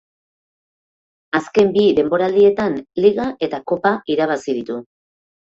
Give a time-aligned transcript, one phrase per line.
[1.41, 4.83] Azken bi denboraldietan Liga eta Kopa irabazi ditu.